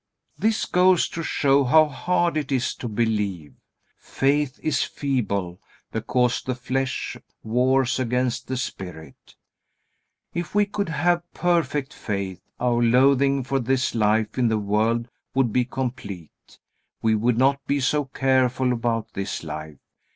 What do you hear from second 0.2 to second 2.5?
This goes to show how hard